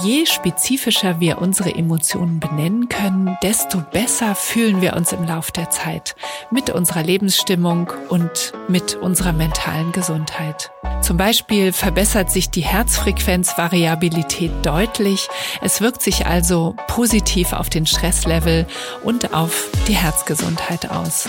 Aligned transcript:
Je 0.00 0.24
spezifischer 0.24 1.20
wir 1.20 1.38
unsere 1.42 1.74
Emotionen 1.74 2.40
benennen 2.40 2.88
können, 2.88 3.36
desto 3.42 3.82
besser 3.92 4.34
fühlen 4.34 4.80
wir 4.80 4.96
uns 4.96 5.12
im 5.12 5.24
Lauf 5.24 5.50
der 5.50 5.68
Zeit 5.68 6.16
mit 6.50 6.70
unserer 6.70 7.02
Lebensstimmung 7.02 7.92
und 8.08 8.54
mit 8.68 8.94
unserer 8.94 9.34
mentalen 9.34 9.92
Gesundheit. 9.92 10.70
Zum 11.02 11.18
Beispiel 11.18 11.72
verbessert 11.72 12.30
sich 12.30 12.48
die 12.48 12.62
Herzfrequenzvariabilität 12.62 14.52
deutlich. 14.64 15.28
Es 15.60 15.82
wirkt 15.82 16.00
sich 16.00 16.26
also 16.26 16.74
positiv 16.88 17.52
auf 17.52 17.68
den 17.68 17.84
Stresslevel 17.84 18.66
und 19.02 19.34
auf 19.34 19.68
die 19.88 19.96
Herzgesundheit 19.96 20.90
aus. 20.90 21.28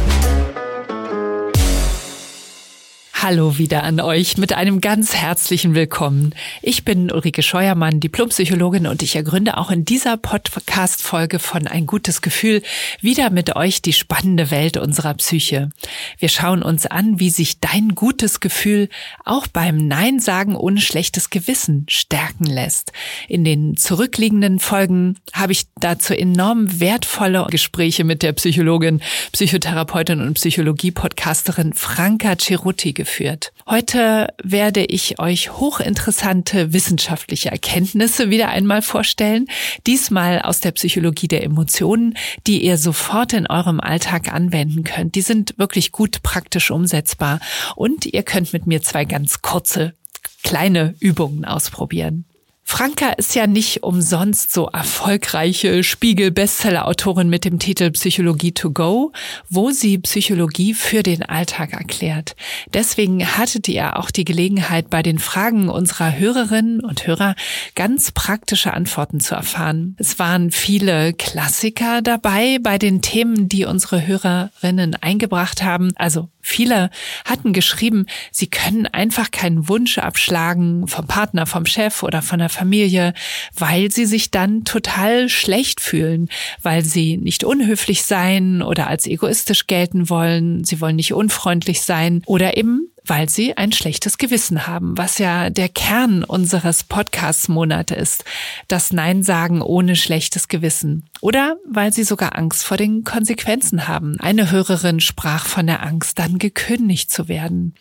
Hallo 3.23 3.59
wieder 3.59 3.83
an 3.83 3.99
euch 3.99 4.39
mit 4.39 4.51
einem 4.51 4.81
ganz 4.81 5.13
herzlichen 5.13 5.75
Willkommen. 5.75 6.33
Ich 6.63 6.83
bin 6.85 7.11
Ulrike 7.11 7.43
Scheuermann, 7.43 7.99
Diplompsychologin 7.99 8.87
und 8.87 9.03
ich 9.03 9.15
ergründe 9.15 9.59
auch 9.59 9.69
in 9.69 9.85
dieser 9.85 10.17
Podcast-Folge 10.17 11.37
von 11.37 11.67
Ein 11.67 11.85
gutes 11.85 12.23
Gefühl 12.23 12.63
wieder 12.99 13.29
mit 13.29 13.55
euch 13.55 13.83
die 13.83 13.93
spannende 13.93 14.49
Welt 14.49 14.75
unserer 14.75 15.13
Psyche. 15.13 15.69
Wir 16.17 16.29
schauen 16.29 16.63
uns 16.63 16.87
an, 16.87 17.19
wie 17.19 17.29
sich 17.29 17.59
dein 17.59 17.93
gutes 17.93 18.39
Gefühl 18.39 18.89
auch 19.23 19.45
beim 19.45 19.87
Nein 19.87 20.19
sagen 20.19 20.55
ohne 20.55 20.81
schlechtes 20.81 21.29
Gewissen 21.29 21.85
stärken 21.89 22.45
lässt. 22.45 22.91
In 23.27 23.43
den 23.43 23.77
zurückliegenden 23.77 24.57
Folgen 24.57 25.19
habe 25.31 25.51
ich 25.51 25.67
dazu 25.79 26.15
enorm 26.15 26.79
wertvolle 26.79 27.45
Gespräche 27.51 28.03
mit 28.03 28.23
der 28.23 28.33
Psychologin, 28.33 28.99
Psychotherapeutin 29.31 30.21
und 30.21 30.33
Psychologie-Podcasterin 30.33 31.73
Franka 31.73 32.35
Cerutti 32.35 32.93
geführt 32.93 33.10
geführt. 33.11 33.51
Heute 33.67 34.33
werde 34.41 34.85
ich 34.85 35.19
euch 35.19 35.51
hochinteressante 35.51 36.71
wissenschaftliche 36.71 37.51
Erkenntnisse 37.51 38.29
wieder 38.29 38.47
einmal 38.47 38.81
vorstellen, 38.81 39.47
diesmal 39.85 40.41
aus 40.41 40.61
der 40.61 40.71
Psychologie 40.71 41.27
der 41.27 41.43
Emotionen, 41.43 42.15
die 42.47 42.63
ihr 42.63 42.77
sofort 42.77 43.33
in 43.33 43.47
eurem 43.47 43.81
Alltag 43.81 44.31
anwenden 44.33 44.85
könnt. 44.85 45.15
Die 45.15 45.21
sind 45.21 45.55
wirklich 45.57 45.91
gut 45.91 46.23
praktisch 46.23 46.71
umsetzbar 46.71 47.41
und 47.75 48.05
ihr 48.05 48.23
könnt 48.23 48.53
mit 48.53 48.65
mir 48.65 48.81
zwei 48.81 49.03
ganz 49.03 49.41
kurze 49.41 49.93
kleine 50.41 50.95
Übungen 51.01 51.43
ausprobieren. 51.43 52.25
Franka 52.71 53.09
ist 53.09 53.35
ja 53.35 53.47
nicht 53.47 53.83
umsonst 53.83 54.53
so 54.53 54.67
erfolgreiche 54.67 55.83
Spiegel-Bestseller-Autorin 55.83 57.27
mit 57.27 57.43
dem 57.43 57.59
Titel 57.59 57.91
Psychologie 57.91 58.53
to 58.53 58.71
go, 58.71 59.11
wo 59.49 59.71
sie 59.71 59.97
Psychologie 59.97 60.73
für 60.73 61.03
den 61.03 61.21
Alltag 61.21 61.73
erklärt. 61.73 62.37
Deswegen 62.73 63.27
hattet 63.27 63.67
ihr 63.67 63.99
auch 63.99 64.09
die 64.09 64.23
Gelegenheit, 64.23 64.89
bei 64.89 65.03
den 65.03 65.19
Fragen 65.19 65.67
unserer 65.67 66.17
Hörerinnen 66.17 66.79
und 66.79 67.05
Hörer 67.05 67.35
ganz 67.75 68.13
praktische 68.13 68.73
Antworten 68.73 69.19
zu 69.19 69.35
erfahren. 69.35 69.97
Es 69.99 70.17
waren 70.17 70.49
viele 70.49 71.11
Klassiker 71.11 72.01
dabei 72.01 72.57
bei 72.61 72.77
den 72.77 73.01
Themen, 73.01 73.49
die 73.49 73.65
unsere 73.65 74.07
Hörerinnen 74.07 74.95
eingebracht 74.95 75.61
haben, 75.61 75.91
also 75.97 76.29
Viele 76.41 76.89
hatten 77.25 77.53
geschrieben, 77.53 78.05
sie 78.31 78.47
können 78.47 78.87
einfach 78.87 79.31
keinen 79.31 79.67
Wunsch 79.67 79.97
abschlagen 79.97 80.87
vom 80.87 81.07
Partner, 81.07 81.45
vom 81.45 81.65
Chef 81.65 82.03
oder 82.03 82.21
von 82.21 82.39
der 82.39 82.49
Familie, 82.49 83.13
weil 83.55 83.91
sie 83.91 84.05
sich 84.05 84.31
dann 84.31 84.63
total 84.63 85.29
schlecht 85.29 85.81
fühlen, 85.81 86.29
weil 86.61 86.83
sie 86.83 87.17
nicht 87.17 87.43
unhöflich 87.43 88.03
sein 88.03 88.61
oder 88.61 88.87
als 88.87 89.05
egoistisch 89.05 89.67
gelten 89.67 90.09
wollen, 90.09 90.63
sie 90.63 90.81
wollen 90.81 90.95
nicht 90.95 91.13
unfreundlich 91.13 91.81
sein 91.81 92.21
oder 92.25 92.57
eben 92.57 92.91
weil 93.05 93.29
sie 93.29 93.57
ein 93.57 93.71
schlechtes 93.71 94.17
Gewissen 94.17 94.67
haben, 94.67 94.97
was 94.97 95.17
ja 95.17 95.49
der 95.49 95.69
Kern 95.69 96.23
unseres 96.23 96.83
Podcasts-Monate 96.83 97.95
ist. 97.95 98.23
Das 98.67 98.93
Nein 98.93 99.23
sagen 99.23 99.61
ohne 99.61 99.95
schlechtes 99.95 100.47
Gewissen. 100.47 101.09
Oder 101.19 101.57
weil 101.67 101.91
sie 101.91 102.03
sogar 102.03 102.37
Angst 102.37 102.63
vor 102.63 102.77
den 102.77 103.03
Konsequenzen 103.03 103.87
haben. 103.87 104.19
Eine 104.19 104.51
Hörerin 104.51 104.99
sprach 104.99 105.45
von 105.45 105.67
der 105.67 105.83
Angst, 105.83 106.19
dann 106.19 106.37
gekündigt 106.37 107.11
zu 107.11 107.27
werden. 107.27 107.75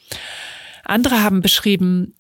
Andere 0.85 1.23
haben 1.23 1.41
beschrieben, 1.41 2.15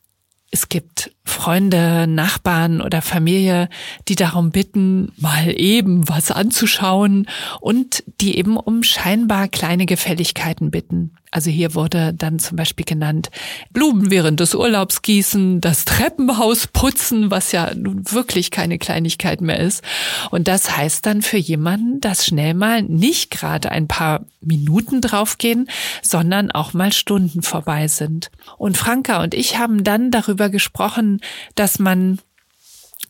es 0.50 0.68
gibt 0.68 1.12
Freunde, 1.24 2.06
Nachbarn 2.06 2.80
oder 2.80 3.02
Familie, 3.02 3.68
die 4.08 4.14
darum 4.14 4.50
bitten, 4.50 5.12
mal 5.16 5.52
eben 5.56 6.08
was 6.08 6.30
anzuschauen 6.30 7.28
und 7.60 8.02
die 8.20 8.36
eben 8.36 8.56
um 8.56 8.82
scheinbar 8.82 9.48
kleine 9.48 9.86
Gefälligkeiten 9.86 10.70
bitten. 10.70 11.12
Also 11.32 11.50
hier 11.50 11.76
wurde 11.76 12.12
dann 12.12 12.40
zum 12.40 12.56
Beispiel 12.56 12.84
genannt, 12.84 13.30
Blumen 13.72 14.10
während 14.10 14.40
des 14.40 14.54
Urlaubs 14.54 15.02
gießen, 15.02 15.60
das 15.60 15.84
Treppenhaus 15.84 16.66
putzen, 16.66 17.30
was 17.30 17.52
ja 17.52 17.72
nun 17.72 18.10
wirklich 18.10 18.50
keine 18.50 18.78
Kleinigkeit 18.78 19.40
mehr 19.40 19.60
ist. 19.60 19.84
Und 20.30 20.48
das 20.48 20.76
heißt 20.76 21.06
dann 21.06 21.22
für 21.22 21.36
jemanden, 21.36 22.00
dass 22.00 22.26
schnell 22.26 22.54
mal 22.54 22.82
nicht 22.82 23.30
gerade 23.30 23.70
ein 23.70 23.86
paar 23.86 24.24
Minuten 24.40 25.00
draufgehen, 25.00 25.68
sondern 26.02 26.50
auch 26.50 26.72
mal 26.72 26.92
Stunden 26.92 27.42
vorbei 27.42 27.86
sind. 27.86 28.32
Und 28.58 28.76
Franka 28.76 29.22
und 29.22 29.34
ich 29.34 29.56
haben 29.56 29.84
dann 29.84 30.10
darüber 30.10 30.48
gesprochen, 30.48 31.19
dass 31.54 31.78
man 31.78 32.18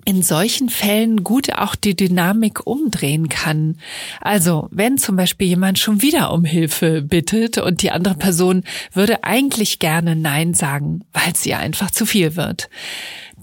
in 0.05 0.23
solchen 0.23 0.71
Fällen 0.71 1.25
gut 1.25 1.53
auch 1.53 1.75
die 1.75 1.95
Dynamik 1.95 2.67
umdrehen 2.67 3.29
kann. 3.29 3.77
Also 4.21 4.69
wenn 4.71 4.99
zum 4.99 5.17
Beispiel 5.17 5.49
jemand 5.49 5.79
schon 5.79 6.03
wieder 6.03 6.33
um 6.33 6.45
Hilfe 6.45 7.03
bittet 7.03 7.59
und 7.59 7.83
die 7.83 7.91
andere 7.91 8.15
Person 8.15 8.65
würde 8.93 9.25
eigentlich 9.25 9.79
gerne 9.79 10.17
Nein 10.17 10.55
sagen, 10.55 11.05
weil 11.13 11.33
es 11.35 11.45
ihr 11.45 11.59
einfach 11.59 11.91
zu 11.91 12.07
viel 12.07 12.37
wird 12.37 12.69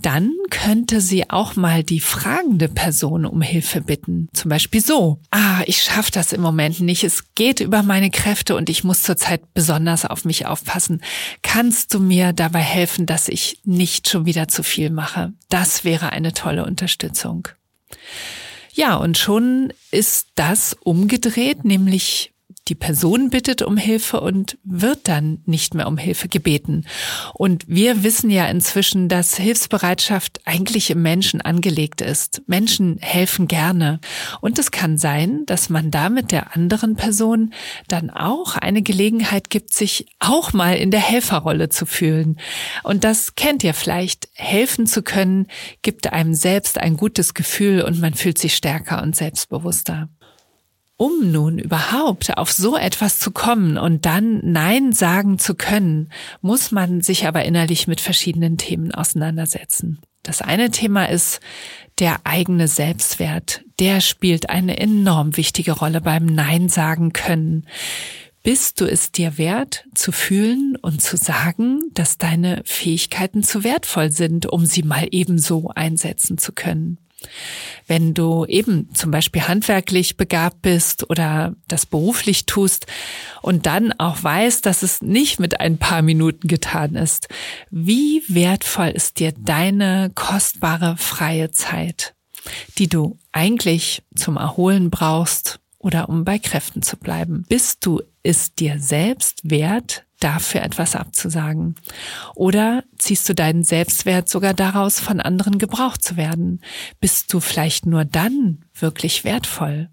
dann 0.01 0.33
könnte 0.49 1.01
sie 1.01 1.29
auch 1.29 1.55
mal 1.55 1.83
die 1.83 1.99
fragende 1.99 2.67
Person 2.67 3.25
um 3.25 3.41
Hilfe 3.41 3.81
bitten. 3.81 4.29
Zum 4.33 4.49
Beispiel 4.49 4.81
so, 4.81 5.19
ah, 5.31 5.61
ich 5.65 5.81
schaffe 5.83 6.11
das 6.11 6.33
im 6.33 6.41
Moment 6.41 6.79
nicht, 6.79 7.03
es 7.03 7.33
geht 7.35 7.59
über 7.59 7.83
meine 7.83 8.09
Kräfte 8.09 8.55
und 8.55 8.69
ich 8.69 8.83
muss 8.83 9.01
zurzeit 9.01 9.53
besonders 9.53 10.05
auf 10.05 10.25
mich 10.25 10.45
aufpassen. 10.45 11.01
Kannst 11.41 11.93
du 11.93 11.99
mir 11.99 12.33
dabei 12.33 12.61
helfen, 12.61 13.05
dass 13.05 13.27
ich 13.27 13.59
nicht 13.63 14.09
schon 14.09 14.25
wieder 14.25 14.47
zu 14.47 14.63
viel 14.63 14.89
mache? 14.89 15.33
Das 15.49 15.83
wäre 15.83 16.11
eine 16.11 16.33
tolle 16.33 16.65
Unterstützung. 16.65 17.47
Ja, 18.73 18.95
und 18.95 19.17
schon 19.17 19.73
ist 19.91 20.27
das 20.35 20.75
umgedreht, 20.83 21.65
nämlich 21.65 22.31
die 22.67 22.75
Person 22.75 23.29
bittet 23.29 23.61
um 23.61 23.77
Hilfe 23.77 24.19
und 24.19 24.57
wird 24.63 25.07
dann 25.07 25.41
nicht 25.45 25.73
mehr 25.73 25.87
um 25.87 25.97
Hilfe 25.97 26.27
gebeten. 26.27 26.85
Und 27.33 27.63
wir 27.67 28.03
wissen 28.03 28.29
ja 28.29 28.45
inzwischen, 28.47 29.09
dass 29.09 29.37
Hilfsbereitschaft 29.37 30.41
eigentlich 30.45 30.89
im 30.89 31.01
Menschen 31.01 31.41
angelegt 31.41 32.01
ist. 32.01 32.41
Menschen 32.47 32.97
helfen 32.99 33.47
gerne. 33.47 33.99
Und 34.41 34.59
es 34.59 34.71
kann 34.71 34.97
sein, 34.97 35.45
dass 35.45 35.69
man 35.69 35.91
damit 35.91 36.31
der 36.31 36.55
anderen 36.55 36.95
Person 36.95 37.53
dann 37.87 38.09
auch 38.09 38.55
eine 38.55 38.81
Gelegenheit 38.81 39.49
gibt, 39.49 39.73
sich 39.73 40.07
auch 40.19 40.53
mal 40.53 40.75
in 40.75 40.91
der 40.91 40.99
Helferrolle 40.99 41.69
zu 41.69 41.85
fühlen. 41.85 42.39
Und 42.83 43.03
das 43.03 43.35
kennt 43.35 43.63
ihr 43.63 43.73
vielleicht. 43.73 44.29
Helfen 44.33 44.87
zu 44.87 45.03
können, 45.03 45.47
gibt 45.81 46.11
einem 46.11 46.33
selbst 46.33 46.77
ein 46.77 46.97
gutes 46.97 47.33
Gefühl 47.33 47.81
und 47.81 47.99
man 47.99 48.13
fühlt 48.13 48.37
sich 48.37 48.55
stärker 48.55 49.01
und 49.01 49.15
selbstbewusster. 49.15 50.09
Um 50.97 51.31
nun 51.31 51.59
überhaupt 51.59 52.37
auf 52.37 52.51
so 52.51 52.75
etwas 52.75 53.19
zu 53.19 53.29
kommen 53.29 53.77
und 53.77 54.07
dann 54.07 54.39
Nein 54.43 54.93
sagen 54.93 55.37
zu 55.37 55.53
können, 55.53 56.11
muss 56.41 56.71
man 56.71 57.01
sich 57.01 57.27
aber 57.27 57.45
innerlich 57.45 57.87
mit 57.87 58.01
verschiedenen 58.01 58.57
Themen 58.57 58.91
auseinandersetzen. 58.91 59.99
Das 60.23 60.41
eine 60.41 60.71
Thema 60.71 61.07
ist 61.07 61.39
der 61.99 62.21
eigene 62.23 62.67
Selbstwert. 62.67 63.61
Der 63.79 64.01
spielt 64.01 64.49
eine 64.49 64.77
enorm 64.77 65.37
wichtige 65.37 65.73
Rolle 65.73 66.01
beim 66.01 66.25
Nein 66.25 66.67
sagen 66.67 67.13
können. 67.13 67.67
Bist 68.41 68.81
du 68.81 68.85
es 68.85 69.11
dir 69.11 69.37
wert, 69.37 69.85
zu 69.93 70.11
fühlen 70.11 70.77
und 70.81 71.01
zu 71.01 71.15
sagen, 71.15 71.81
dass 71.93 72.17
deine 72.17 72.61
Fähigkeiten 72.65 73.43
zu 73.43 73.63
wertvoll 73.63 74.11
sind, 74.11 74.47
um 74.47 74.65
sie 74.65 74.83
mal 74.83 75.07
ebenso 75.11 75.69
einsetzen 75.75 76.37
zu 76.37 76.53
können? 76.53 76.97
Wenn 77.87 78.13
du 78.13 78.45
eben 78.45 78.93
zum 78.93 79.11
Beispiel 79.11 79.47
handwerklich 79.47 80.17
begabt 80.17 80.61
bist 80.61 81.09
oder 81.09 81.55
das 81.67 81.85
beruflich 81.85 82.45
tust 82.45 82.85
und 83.41 83.65
dann 83.65 83.93
auch 83.97 84.21
weißt, 84.21 84.65
dass 84.65 84.83
es 84.83 85.01
nicht 85.01 85.39
mit 85.39 85.59
ein 85.59 85.77
paar 85.77 86.01
Minuten 86.01 86.47
getan 86.47 86.95
ist, 86.95 87.27
wie 87.71 88.21
wertvoll 88.27 88.89
ist 88.89 89.19
dir 89.19 89.31
deine 89.31 90.11
kostbare 90.13 90.97
freie 90.97 91.51
Zeit, 91.51 92.13
die 92.77 92.87
du 92.87 93.17
eigentlich 93.31 94.03
zum 94.15 94.37
Erholen 94.37 94.91
brauchst 94.91 95.59
oder 95.79 96.09
um 96.09 96.25
bei 96.25 96.39
Kräften 96.39 96.81
zu 96.81 96.97
bleiben? 96.97 97.45
Bist 97.47 97.85
du 97.85 98.01
ist 98.21 98.59
dir 98.59 98.79
selbst 98.79 99.49
wert, 99.49 100.06
dafür 100.19 100.61
etwas 100.61 100.95
abzusagen? 100.95 101.75
Oder 102.35 102.83
ziehst 102.97 103.27
du 103.29 103.35
deinen 103.35 103.63
Selbstwert 103.63 104.29
sogar 104.29 104.53
daraus, 104.53 104.99
von 104.99 105.19
anderen 105.19 105.57
gebraucht 105.57 106.03
zu 106.03 106.17
werden? 106.17 106.61
Bist 106.99 107.33
du 107.33 107.39
vielleicht 107.39 107.85
nur 107.85 108.05
dann 108.05 108.65
wirklich 108.73 109.23
wertvoll? 109.23 109.89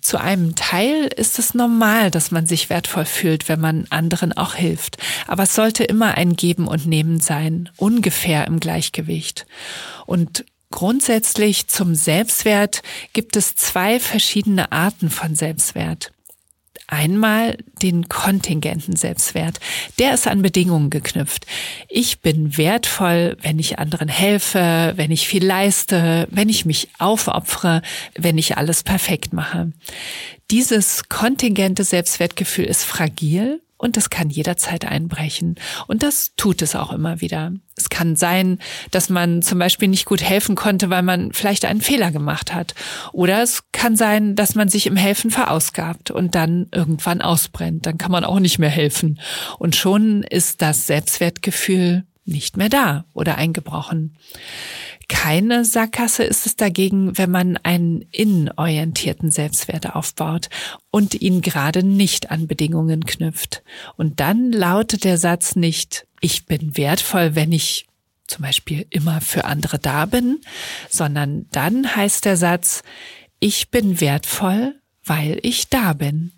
Zu 0.00 0.20
einem 0.20 0.54
Teil 0.54 1.08
ist 1.16 1.40
es 1.40 1.54
normal, 1.54 2.12
dass 2.12 2.30
man 2.30 2.46
sich 2.46 2.70
wertvoll 2.70 3.06
fühlt, 3.06 3.48
wenn 3.48 3.60
man 3.60 3.86
anderen 3.90 4.32
auch 4.32 4.54
hilft. 4.54 4.98
Aber 5.26 5.42
es 5.44 5.54
sollte 5.56 5.82
immer 5.82 6.16
ein 6.16 6.36
Geben 6.36 6.68
und 6.68 6.86
Nehmen 6.86 7.18
sein, 7.18 7.70
ungefähr 7.76 8.46
im 8.46 8.60
Gleichgewicht. 8.60 9.46
Und 10.06 10.44
grundsätzlich 10.70 11.66
zum 11.66 11.96
Selbstwert 11.96 12.82
gibt 13.14 13.34
es 13.34 13.56
zwei 13.56 13.98
verschiedene 13.98 14.70
Arten 14.70 15.10
von 15.10 15.34
Selbstwert. 15.34 16.12
Einmal 16.88 17.58
den 17.82 18.08
kontingenten 18.08 18.94
Selbstwert. 18.94 19.58
Der 19.98 20.14
ist 20.14 20.26
an 20.28 20.42
Bedingungen 20.42 20.90
geknüpft. 20.90 21.46
Ich 21.88 22.20
bin 22.20 22.56
wertvoll, 22.56 23.36
wenn 23.42 23.58
ich 23.58 23.78
anderen 23.78 24.08
helfe, 24.08 24.92
wenn 24.96 25.10
ich 25.10 25.26
viel 25.26 25.44
leiste, 25.44 26.28
wenn 26.30 26.48
ich 26.48 26.64
mich 26.64 26.88
aufopfere, 26.98 27.82
wenn 28.14 28.38
ich 28.38 28.56
alles 28.56 28.84
perfekt 28.84 29.32
mache. 29.32 29.72
Dieses 30.50 31.08
kontingente 31.08 31.82
Selbstwertgefühl 31.82 32.66
ist 32.66 32.84
fragil 32.84 33.60
und 33.78 33.96
es 33.96 34.10
kann 34.10 34.30
jederzeit 34.30 34.84
einbrechen. 34.84 35.56
Und 35.86 36.02
das 36.02 36.32
tut 36.36 36.62
es 36.62 36.74
auch 36.74 36.92
immer 36.92 37.20
wieder. 37.20 37.52
Es 37.76 37.90
kann 37.90 38.16
sein, 38.16 38.58
dass 38.90 39.10
man 39.10 39.42
zum 39.42 39.58
Beispiel 39.58 39.88
nicht 39.88 40.06
gut 40.06 40.22
helfen 40.22 40.56
konnte, 40.56 40.88
weil 40.88 41.02
man 41.02 41.32
vielleicht 41.32 41.66
einen 41.66 41.82
Fehler 41.82 42.10
gemacht 42.10 42.54
hat. 42.54 42.74
Oder 43.12 43.42
es 43.42 43.64
kann 43.72 43.96
sein, 43.96 44.34
dass 44.34 44.54
man 44.54 44.68
sich 44.68 44.86
im 44.86 44.96
Helfen 44.96 45.30
verausgabt 45.30 46.10
und 46.10 46.34
dann 46.34 46.68
irgendwann 46.72 47.20
ausbrennt. 47.20 47.84
Dann 47.84 47.98
kann 47.98 48.12
man 48.12 48.24
auch 48.24 48.40
nicht 48.40 48.58
mehr 48.58 48.70
helfen. 48.70 49.20
Und 49.58 49.76
schon 49.76 50.22
ist 50.22 50.62
das 50.62 50.86
Selbstwertgefühl 50.86 52.04
nicht 52.26 52.56
mehr 52.56 52.68
da 52.68 53.04
oder 53.12 53.36
eingebrochen. 53.36 54.16
Keine 55.08 55.64
Sackgasse 55.64 56.24
ist 56.24 56.46
es 56.46 56.56
dagegen, 56.56 57.16
wenn 57.16 57.30
man 57.30 57.56
einen 57.58 58.02
innenorientierten 58.10 59.30
Selbstwert 59.30 59.94
aufbaut 59.94 60.48
und 60.90 61.20
ihn 61.20 61.42
gerade 61.42 61.84
nicht 61.84 62.30
an 62.30 62.48
Bedingungen 62.48 63.04
knüpft. 63.06 63.62
Und 63.96 64.18
dann 64.20 64.50
lautet 64.50 65.04
der 65.04 65.18
Satz 65.18 65.54
nicht, 65.54 66.06
ich 66.20 66.46
bin 66.46 66.76
wertvoll, 66.76 67.34
wenn 67.36 67.52
ich 67.52 67.86
zum 68.26 68.42
Beispiel 68.42 68.86
immer 68.90 69.20
für 69.20 69.44
andere 69.44 69.78
da 69.78 70.06
bin, 70.06 70.40
sondern 70.88 71.46
dann 71.52 71.94
heißt 71.94 72.24
der 72.24 72.36
Satz, 72.36 72.82
ich 73.38 73.70
bin 73.70 74.00
wertvoll, 74.00 74.74
weil 75.04 75.38
ich 75.42 75.68
da 75.68 75.92
bin. 75.92 76.32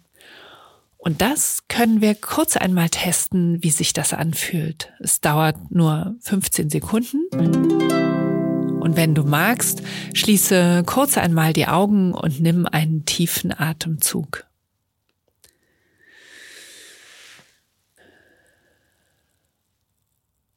Und 0.99 1.23
das 1.23 1.63
können 1.69 2.01
wir 2.01 2.17
kurz 2.17 2.57
einmal 2.57 2.89
testen, 2.89 3.63
wie 3.63 3.71
sich 3.71 3.93
das 3.93 4.13
anfühlt. 4.13 4.93
Es 4.99 5.21
dauert 5.21 5.71
nur 5.71 6.17
15 6.21 6.71
Sekunden. 6.71 7.29
Und 8.81 8.97
wenn 8.97 9.15
du 9.15 9.23
magst, 9.23 9.83
schließe 10.13 10.83
kurz 10.87 11.17
einmal 11.17 11.53
die 11.53 11.69
Augen 11.69 12.13
und 12.13 12.41
nimm 12.41 12.67
einen 12.67 13.05
tiefen 13.05 13.59
Atemzug. 13.59 14.45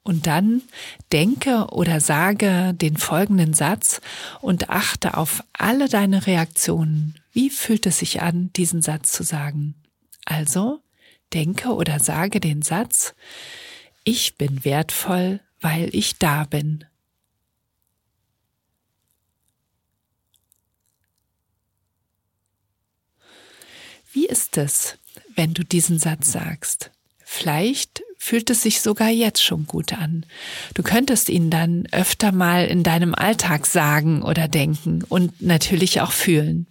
Und 0.04 0.26
dann 0.26 0.64
denke 1.12 1.68
oder 1.72 2.00
sage 2.00 2.74
den 2.74 2.98
folgenden 2.98 3.54
Satz 3.54 4.02
und 4.42 4.72
achte 4.72 5.16
auf 5.16 5.44
alle 5.54 5.88
deine 5.88 6.26
Reaktionen. 6.26 7.16
Wie 7.32 7.52
fühlt 7.52 7.86
es 7.86 8.00
sich 8.00 8.22
an, 8.22 8.52
diesen 8.54 8.82
Satz 8.82 9.12
zu 9.12 9.24
sagen? 9.24 9.76
Also 10.26 10.82
denke 11.34 11.70
oder 11.70 12.00
sage 12.00 12.40
den 12.40 12.62
Satz, 12.62 13.16
ich 14.04 14.38
bin 14.38 14.66
wertvoll, 14.66 15.40
weil 15.60 15.90
ich 15.94 16.18
da 16.18 16.46
bin. 16.46 16.86
Wie 24.14 24.26
ist 24.26 24.58
es, 24.58 24.98
wenn 25.36 25.54
du 25.54 25.64
diesen 25.64 25.98
Satz 25.98 26.32
sagst? 26.32 26.92
Vielleicht 27.24 28.04
fühlt 28.18 28.50
es 28.50 28.62
sich 28.62 28.82
sogar 28.82 29.10
jetzt 29.10 29.42
schon 29.42 29.66
gut 29.66 29.94
an. 29.94 30.26
Du 30.74 30.84
könntest 30.84 31.30
ihn 31.30 31.50
dann 31.50 31.88
öfter 31.92 32.34
mal 32.34 32.66
in 32.66 32.84
deinem 32.84 33.16
Alltag 33.16 33.66
sagen 33.66 34.22
oder 34.22 34.50
denken 34.50 35.04
und 35.08 35.42
natürlich 35.42 36.02
auch 36.02 36.12
fühlen. 36.12 36.68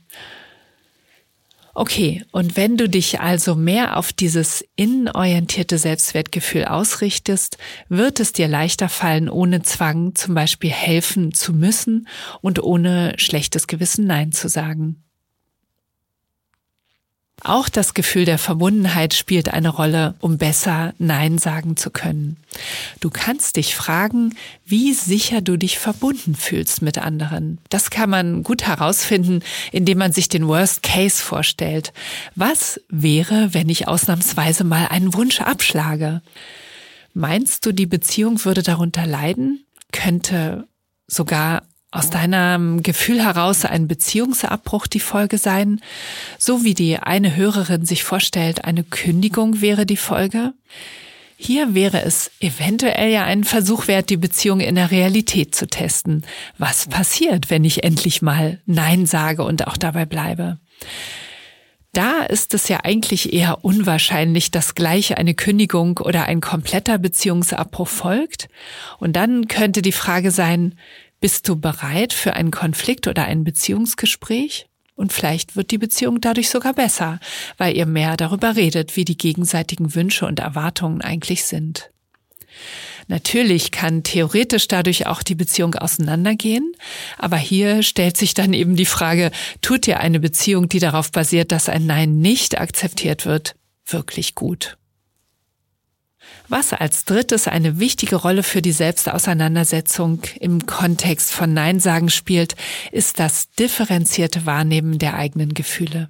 Okay, 1.74 2.24
und 2.32 2.56
wenn 2.56 2.76
du 2.76 2.88
dich 2.88 3.20
also 3.20 3.54
mehr 3.54 3.96
auf 3.96 4.12
dieses 4.12 4.64
innenorientierte 4.74 5.78
Selbstwertgefühl 5.78 6.64
ausrichtest, 6.64 7.58
wird 7.88 8.18
es 8.18 8.32
dir 8.32 8.48
leichter 8.48 8.88
fallen, 8.88 9.28
ohne 9.28 9.62
Zwang 9.62 10.14
zum 10.16 10.34
Beispiel 10.34 10.70
helfen 10.70 11.32
zu 11.32 11.52
müssen 11.52 12.08
und 12.40 12.62
ohne 12.62 13.14
schlechtes 13.18 13.68
Gewissen 13.68 14.06
Nein 14.06 14.32
zu 14.32 14.48
sagen. 14.48 15.04
Auch 17.42 17.68
das 17.70 17.94
Gefühl 17.94 18.26
der 18.26 18.38
Verbundenheit 18.38 19.14
spielt 19.14 19.48
eine 19.48 19.70
Rolle, 19.70 20.14
um 20.20 20.36
besser 20.36 20.92
Nein 20.98 21.38
sagen 21.38 21.76
zu 21.76 21.90
können. 21.90 22.36
Du 23.00 23.08
kannst 23.08 23.56
dich 23.56 23.74
fragen, 23.74 24.34
wie 24.66 24.92
sicher 24.92 25.40
du 25.40 25.56
dich 25.56 25.78
verbunden 25.78 26.34
fühlst 26.34 26.82
mit 26.82 26.98
anderen. 26.98 27.58
Das 27.70 27.90
kann 27.90 28.10
man 28.10 28.42
gut 28.42 28.66
herausfinden, 28.66 29.40
indem 29.72 29.98
man 29.98 30.12
sich 30.12 30.28
den 30.28 30.46
Worst 30.48 30.82
Case 30.82 31.22
vorstellt. 31.22 31.92
Was 32.34 32.80
wäre, 32.88 33.54
wenn 33.54 33.70
ich 33.70 33.88
ausnahmsweise 33.88 34.64
mal 34.64 34.88
einen 34.88 35.14
Wunsch 35.14 35.40
abschlage? 35.40 36.20
Meinst 37.14 37.64
du, 37.64 37.72
die 37.72 37.86
Beziehung 37.86 38.44
würde 38.44 38.62
darunter 38.62 39.06
leiden? 39.06 39.64
Könnte 39.92 40.68
sogar 41.06 41.62
aus 41.90 42.10
deinem 42.10 42.82
Gefühl 42.82 43.22
heraus 43.22 43.64
ein 43.64 43.88
Beziehungsabbruch 43.88 44.86
die 44.86 45.00
Folge 45.00 45.38
sein? 45.38 45.80
So 46.38 46.64
wie 46.64 46.74
die 46.74 46.98
eine 46.98 47.36
Hörerin 47.36 47.84
sich 47.84 48.04
vorstellt, 48.04 48.64
eine 48.64 48.84
Kündigung 48.84 49.60
wäre 49.60 49.86
die 49.86 49.96
Folge? 49.96 50.52
Hier 51.36 51.74
wäre 51.74 52.02
es 52.02 52.30
eventuell 52.40 53.10
ja 53.10 53.24
ein 53.24 53.44
Versuch 53.44 53.88
wert, 53.88 54.10
die 54.10 54.18
Beziehung 54.18 54.60
in 54.60 54.74
der 54.74 54.90
Realität 54.90 55.54
zu 55.54 55.66
testen. 55.66 56.26
Was 56.58 56.86
passiert, 56.86 57.48
wenn 57.48 57.64
ich 57.64 57.82
endlich 57.82 58.20
mal 58.20 58.60
Nein 58.66 59.06
sage 59.06 59.42
und 59.42 59.66
auch 59.66 59.78
dabei 59.78 60.04
bleibe? 60.04 60.58
Da 61.92 62.20
ist 62.20 62.54
es 62.54 62.68
ja 62.68 62.80
eigentlich 62.84 63.32
eher 63.32 63.64
unwahrscheinlich, 63.64 64.50
dass 64.50 64.76
gleich 64.76 65.16
eine 65.16 65.34
Kündigung 65.34 65.98
oder 65.98 66.26
ein 66.26 66.40
kompletter 66.40 66.98
Beziehungsabbruch 66.98 67.88
folgt. 67.88 68.48
Und 68.98 69.16
dann 69.16 69.48
könnte 69.48 69.82
die 69.82 69.92
Frage 69.92 70.30
sein, 70.30 70.76
bist 71.20 71.48
du 71.48 71.56
bereit 71.56 72.12
für 72.12 72.34
einen 72.34 72.50
Konflikt 72.50 73.06
oder 73.06 73.24
ein 73.24 73.44
Beziehungsgespräch? 73.44 74.66
Und 74.94 75.12
vielleicht 75.12 75.56
wird 75.56 75.70
die 75.70 75.78
Beziehung 75.78 76.20
dadurch 76.20 76.50
sogar 76.50 76.74
besser, 76.74 77.20
weil 77.56 77.76
ihr 77.76 77.86
mehr 77.86 78.16
darüber 78.16 78.56
redet, 78.56 78.96
wie 78.96 79.04
die 79.04 79.16
gegenseitigen 79.16 79.94
Wünsche 79.94 80.26
und 80.26 80.40
Erwartungen 80.40 81.00
eigentlich 81.00 81.44
sind. 81.44 81.90
Natürlich 83.08 83.70
kann 83.70 84.02
theoretisch 84.02 84.68
dadurch 84.68 85.06
auch 85.06 85.22
die 85.22 85.34
Beziehung 85.34 85.74
auseinandergehen, 85.74 86.72
aber 87.18 87.38
hier 87.38 87.82
stellt 87.82 88.16
sich 88.16 88.34
dann 88.34 88.52
eben 88.52 88.76
die 88.76 88.86
Frage, 88.86 89.30
tut 89.62 89.86
dir 89.86 90.00
eine 90.00 90.20
Beziehung, 90.20 90.68
die 90.68 90.78
darauf 90.78 91.10
basiert, 91.10 91.50
dass 91.50 91.68
ein 91.68 91.86
Nein 91.86 92.18
nicht 92.18 92.60
akzeptiert 92.60 93.26
wird, 93.26 93.56
wirklich 93.86 94.34
gut? 94.34 94.76
Was 96.48 96.72
als 96.72 97.04
drittes 97.04 97.46
eine 97.46 97.78
wichtige 97.78 98.16
Rolle 98.16 98.42
für 98.42 98.60
die 98.60 98.72
Selbstauseinandersetzung 98.72 100.22
im 100.40 100.66
Kontext 100.66 101.30
von 101.32 101.52
Nein-Sagen 101.52 102.10
spielt, 102.10 102.56
ist 102.90 103.20
das 103.20 103.50
differenzierte 103.50 104.46
Wahrnehmen 104.46 104.98
der 104.98 105.14
eigenen 105.14 105.54
Gefühle. 105.54 106.08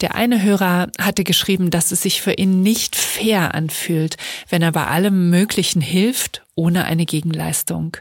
Der 0.00 0.14
eine 0.14 0.42
Hörer 0.42 0.88
hatte 1.00 1.24
geschrieben, 1.24 1.70
dass 1.70 1.92
es 1.92 2.02
sich 2.02 2.20
für 2.20 2.32
ihn 2.32 2.62
nicht 2.62 2.96
fair 2.96 3.54
anfühlt, 3.54 4.16
wenn 4.48 4.62
er 4.62 4.72
bei 4.72 4.86
allem 4.86 5.30
Möglichen 5.30 5.80
hilft, 5.80 6.44
ohne 6.56 6.84
eine 6.84 7.04
Gegenleistung. 7.04 7.96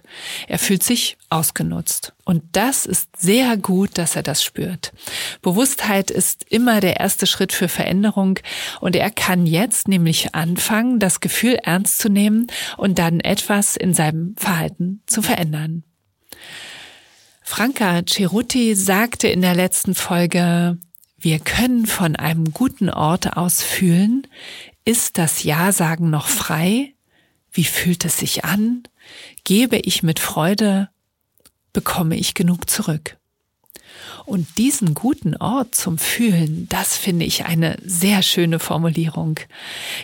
Er 0.48 0.60
fühlt 0.60 0.84
sich 0.84 1.18
ausgenutzt. 1.30 2.14
Und 2.26 2.44
das 2.52 2.86
ist 2.86 3.10
sehr 3.18 3.58
gut, 3.58 3.98
dass 3.98 4.16
er 4.16 4.24
das 4.24 4.44
spürt. 4.44 4.94
Bewusstheit 5.42 6.12
ist 6.12 6.46
immer 6.50 6.80
der 6.80 7.00
erste 7.00 7.28
Schritt 7.28 7.52
für 7.52 7.68
Veränderung 7.68 8.40
und 8.80 8.96
er 8.96 9.10
kann 9.12 9.46
jetzt 9.46 9.88
nämlich 9.88 10.36
anfangen, 10.36 11.00
das 11.00 11.20
Gefühl 11.20 11.56
ernst 11.64 12.00
zu 12.00 12.10
nehmen 12.10 12.48
und 12.78 13.00
dann 13.00 13.20
etwas 13.20 13.76
in 13.76 13.94
seinem 13.94 14.36
Verhalten 14.38 15.02
zu 15.06 15.22
verändern. 15.22 15.84
Franka 17.42 18.02
Ceruti 18.08 18.74
sagte 18.74 19.28
in 19.28 19.42
der 19.42 19.54
letzten 19.54 19.96
Folge, 19.96 20.78
wir 21.24 21.40
können 21.40 21.86
von 21.86 22.18
einem 22.18 22.52
guten 22.52 22.90
Ort 22.90 23.38
aus 23.38 23.64
fühlen, 23.64 24.28
ist 24.84 25.18
das 25.18 25.44
Ja-Sagen 25.44 26.10
noch 26.10 26.28
frei? 26.28 26.94
Wie 27.52 27.64
fühlt 27.64 28.04
es 28.04 28.18
sich 28.18 28.44
an? 28.44 28.84
Gebe 29.46 29.78
ich 29.78 30.04
mit 30.04 30.20
Freude? 30.20 30.90
Bekomme 31.72 32.18
ich 32.18 32.34
genug 32.34 32.70
zurück? 32.70 33.18
Und 34.26 34.58
diesen 34.58 34.94
guten 34.94 35.38
Ort 35.38 35.76
zum 35.76 35.98
Fühlen, 35.98 36.68
das 36.70 36.98
finde 36.98 37.26
ich 37.26 37.46
eine 37.46 37.78
sehr 37.86 38.22
schöne 38.22 38.60
Formulierung. 38.60 39.40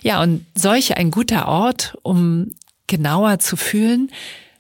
Ja, 0.02 0.22
und 0.22 0.46
solch 0.56 0.96
ein 0.96 1.12
guter 1.12 1.50
Ort, 1.50 1.98
um 2.02 2.56
genauer 2.88 3.40
zu 3.40 3.58
fühlen, 3.58 4.10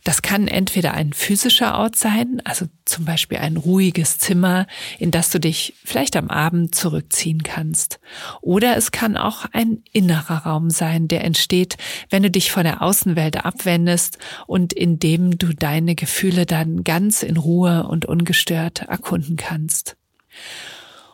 das 0.09 0.23
kann 0.23 0.47
entweder 0.47 0.95
ein 0.95 1.13
physischer 1.13 1.77
Ort 1.77 1.95
sein, 1.95 2.41
also 2.43 2.65
zum 2.83 3.05
Beispiel 3.05 3.37
ein 3.37 3.57
ruhiges 3.57 4.17
Zimmer, 4.17 4.65
in 4.97 5.11
das 5.11 5.29
du 5.29 5.39
dich 5.39 5.75
vielleicht 5.85 6.15
am 6.15 6.31
Abend 6.31 6.73
zurückziehen 6.73 7.43
kannst. 7.43 7.99
Oder 8.41 8.75
es 8.75 8.89
kann 8.89 9.17
auch 9.17 9.45
ein 9.51 9.83
innerer 9.93 10.47
Raum 10.47 10.71
sein, 10.71 11.07
der 11.07 11.23
entsteht, 11.23 11.77
wenn 12.09 12.23
du 12.23 12.31
dich 12.31 12.51
von 12.51 12.63
der 12.63 12.81
Außenwelt 12.81 13.45
abwendest 13.45 14.17
und 14.47 14.73
in 14.73 14.97
dem 14.97 15.37
du 15.37 15.53
deine 15.53 15.93
Gefühle 15.93 16.47
dann 16.47 16.83
ganz 16.83 17.21
in 17.21 17.37
Ruhe 17.37 17.85
und 17.85 18.07
ungestört 18.07 18.79
erkunden 18.87 19.35
kannst. 19.35 19.95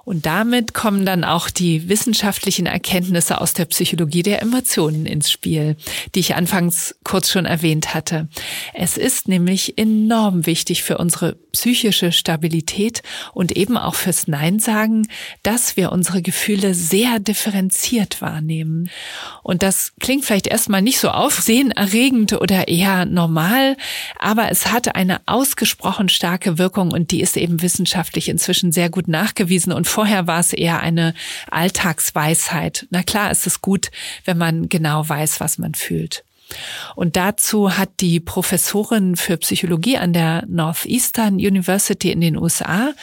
Und 0.05 0.27
damit 0.27 0.73
kommen 0.73 1.05
dann 1.05 1.23
auch 1.23 1.49
die 1.49 1.89
wissenschaftlichen 1.89 2.67
Erkenntnisse 2.67 3.41
aus 3.41 3.53
der 3.53 3.65
Psychologie 3.65 4.21
der 4.23 4.41
Emotionen 4.41 5.07
ins 5.07 5.31
Spiel, 5.31 5.75
die 6.13 6.19
ich 6.19 6.35
anfangs 6.35 6.95
kurz 7.03 7.31
schon 7.31 7.45
erwähnt 7.45 7.93
hatte. 7.95 8.29
Es 8.73 8.97
ist 8.97 9.27
nämlich 9.27 9.77
enorm 9.77 10.45
wichtig 10.45 10.83
für 10.83 10.99
unsere 10.99 11.37
psychische 11.51 12.11
Stabilität 12.11 13.01
und 13.33 13.53
eben 13.53 13.77
auch 13.77 13.95
fürs 13.95 14.27
Nein 14.27 14.59
sagen, 14.59 15.07
dass 15.41 15.77
wir 15.77 15.91
unsere 15.91 16.21
Gefühle 16.21 16.75
sehr 16.75 17.19
differenziert 17.19 18.21
wahrnehmen. 18.21 18.89
Und 19.41 19.63
das 19.63 19.93
klingt 19.99 20.25
vielleicht 20.25 20.47
erstmal 20.47 20.81
nicht 20.81 20.99
so 20.99 21.09
aufsehenerregend 21.09 22.33
oder 22.33 22.67
eher 22.67 23.05
normal, 23.05 23.77
aber 24.19 24.51
es 24.51 24.71
hatte 24.71 24.95
eine 24.95 25.21
ausgesprochen 25.25 26.09
starke 26.09 26.57
Wirkung 26.57 26.91
und 26.91 27.11
die 27.11 27.21
ist 27.21 27.37
eben 27.37 27.61
wissenschaftlich 27.61 28.29
inzwischen 28.29 28.71
sehr 28.71 28.89
gut 28.89 29.07
nachgewiesen 29.07 29.71
und 29.71 29.87
vorher 29.95 30.27
war 30.27 30.41
es 30.41 30.51
eher 30.51 30.81
eine 30.81 31.13
Alltagsweisheit. 31.49 32.85
Na 32.89 33.01
klar 33.01 33.31
ist 33.31 33.47
es 33.47 33.61
gut, 33.61 33.91
wenn 34.25 34.37
man 34.37 34.67
genau 34.67 35.07
weiß, 35.07 35.39
was 35.39 35.57
man 35.57 35.73
fühlt. 35.73 36.25
Und 36.95 37.15
dazu 37.15 37.77
hat 37.77 38.01
die 38.01 38.19
Professorin 38.19 39.15
für 39.15 39.37
Psychologie 39.37 39.97
an 39.97 40.11
der 40.11 40.43
Northeastern 40.47 41.35
University 41.35 42.11
in 42.11 42.19
den 42.19 42.37
USA, 42.37 42.93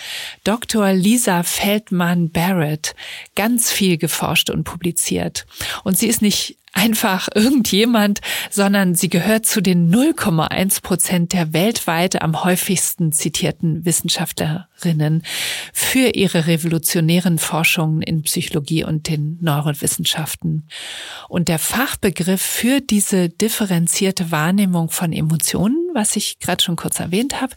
Dr. 0.44 0.92
Lisa 0.92 1.42
Feldman 1.42 2.30
Barrett, 2.30 2.94
ganz 3.34 3.70
viel 3.70 3.96
geforscht 3.96 4.50
und 4.50 4.64
publiziert. 4.64 5.46
Und 5.84 5.99
sie 5.99 6.08
ist 6.08 6.20
nicht 6.22 6.58
einfach 6.73 7.29
irgendjemand, 7.35 8.21
sondern 8.50 8.95
sie 8.95 9.09
gehört 9.09 9.47
zu 9.47 9.61
den 9.61 9.95
0,1 9.95 10.83
Prozent 10.83 11.33
der 11.33 11.52
weltweit 11.52 12.23
am 12.23 12.45
häufigsten 12.45 13.12
zitierten 13.12 13.85
Wissenschaftlerinnen 13.85 15.23
für 15.73 16.14
ihre 16.14 16.47
revolutionären 16.47 17.38
Forschungen 17.38 18.02
in 18.02 18.23
Psychologie 18.23 18.85
und 18.85 19.09
den 19.09 19.38
Neurowissenschaften. 19.41 20.69
Und 21.29 21.49
der 21.49 21.59
Fachbegriff 21.59 22.41
für 22.41 22.81
diese 22.81 23.29
differenzierte 23.29 24.31
Wahrnehmung 24.31 24.91
von 24.91 25.12
Emotionen, 25.12 25.91
was 25.95 26.17
ich 26.17 26.38
gerade 26.38 26.62
schon 26.62 26.76
kurz 26.76 27.00
erwähnt 27.00 27.41
habe, 27.41 27.55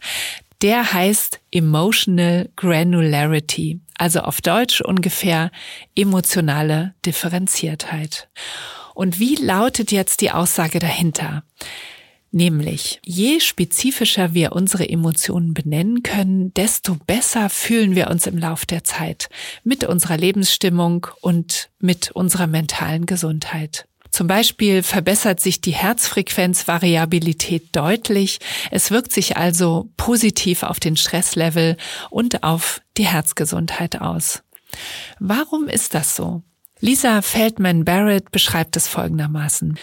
der 0.62 0.92
heißt 0.92 1.40
Emotional 1.50 2.48
Granularity, 2.56 3.80
also 3.98 4.20
auf 4.20 4.40
Deutsch 4.40 4.80
ungefähr 4.80 5.50
emotionale 5.94 6.94
Differenziertheit. 7.04 8.28
Und 8.96 9.20
wie 9.20 9.34
lautet 9.34 9.92
jetzt 9.92 10.22
die 10.22 10.30
Aussage 10.30 10.78
dahinter? 10.78 11.42
Nämlich, 12.30 12.98
je 13.04 13.40
spezifischer 13.40 14.32
wir 14.32 14.52
unsere 14.52 14.88
Emotionen 14.88 15.52
benennen 15.52 16.02
können, 16.02 16.54
desto 16.54 16.96
besser 17.06 17.50
fühlen 17.50 17.94
wir 17.94 18.08
uns 18.08 18.26
im 18.26 18.38
Lauf 18.38 18.64
der 18.64 18.84
Zeit 18.84 19.28
mit 19.64 19.84
unserer 19.84 20.16
Lebensstimmung 20.16 21.08
und 21.20 21.68
mit 21.78 22.10
unserer 22.12 22.46
mentalen 22.46 23.04
Gesundheit. 23.04 23.86
Zum 24.10 24.28
Beispiel 24.28 24.82
verbessert 24.82 25.40
sich 25.40 25.60
die 25.60 25.74
Herzfrequenzvariabilität 25.74 27.76
deutlich. 27.76 28.38
Es 28.70 28.90
wirkt 28.90 29.12
sich 29.12 29.36
also 29.36 29.90
positiv 29.98 30.62
auf 30.62 30.80
den 30.80 30.96
Stresslevel 30.96 31.76
und 32.08 32.44
auf 32.44 32.80
die 32.96 33.06
Herzgesundheit 33.06 34.00
aus. 34.00 34.42
Warum 35.20 35.68
ist 35.68 35.92
das 35.92 36.16
so? 36.16 36.42
Lisa 36.80 37.22
Feldman 37.22 37.84
Barrett 37.84 38.30
beschreibt 38.30 38.76
es 38.76 38.86
folgendermaßen. 38.86 39.78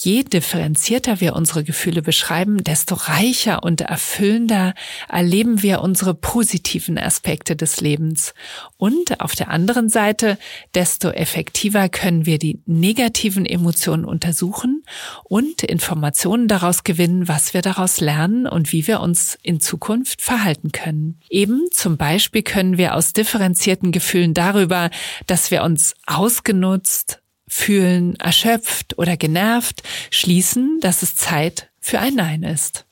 Je 0.00 0.22
differenzierter 0.22 1.20
wir 1.20 1.34
unsere 1.34 1.64
Gefühle 1.64 2.02
beschreiben, 2.02 2.62
desto 2.62 2.94
reicher 2.94 3.64
und 3.64 3.80
erfüllender 3.80 4.74
erleben 5.08 5.62
wir 5.62 5.80
unsere 5.80 6.14
positiven 6.14 6.98
Aspekte 6.98 7.56
des 7.56 7.80
Lebens. 7.80 8.32
Und 8.76 9.20
auf 9.20 9.34
der 9.34 9.50
anderen 9.50 9.88
Seite, 9.88 10.38
desto 10.74 11.10
effektiver 11.10 11.88
können 11.88 12.26
wir 12.26 12.38
die 12.38 12.60
negativen 12.64 13.44
Emotionen 13.44 14.04
untersuchen 14.04 14.84
und 15.24 15.64
Informationen 15.64 16.46
daraus 16.46 16.84
gewinnen, 16.84 17.26
was 17.26 17.52
wir 17.52 17.62
daraus 17.62 18.00
lernen 18.00 18.46
und 18.46 18.72
wie 18.72 18.86
wir 18.86 19.00
uns 19.00 19.36
in 19.42 19.60
Zukunft 19.60 20.22
verhalten 20.22 20.70
können. 20.70 21.18
Eben 21.28 21.66
zum 21.72 21.96
Beispiel 21.96 22.42
können 22.42 22.78
wir 22.78 22.94
aus 22.94 23.12
differenzierten 23.12 23.90
Gefühlen 23.90 24.32
darüber, 24.32 24.90
dass 25.26 25.50
wir 25.50 25.64
uns 25.64 25.94
aus 26.06 26.28
ausgenutzt, 26.28 27.22
fühlen 27.48 28.16
erschöpft 28.16 28.98
oder 28.98 29.16
genervt, 29.16 29.82
schließen, 30.10 30.78
dass 30.80 31.02
es 31.02 31.16
Zeit 31.16 31.70
für 31.80 31.98
ein 31.98 32.14
Nein 32.14 32.42
ist. 32.42 32.84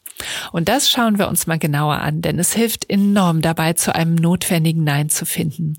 Und 0.52 0.68
das 0.68 0.90
schauen 0.90 1.18
wir 1.18 1.28
uns 1.28 1.46
mal 1.46 1.58
genauer 1.58 2.00
an, 2.00 2.22
denn 2.22 2.38
es 2.38 2.54
hilft 2.54 2.88
enorm 2.88 3.42
dabei, 3.42 3.74
zu 3.74 3.94
einem 3.94 4.14
notwendigen 4.14 4.82
Nein 4.82 5.10
zu 5.10 5.26
finden. 5.26 5.78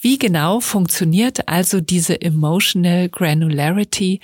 Wie 0.00 0.18
genau 0.18 0.60
funktioniert 0.60 1.48
also 1.48 1.80
diese 1.80 2.20
Emotional 2.20 3.08
Granularity, 3.08 4.20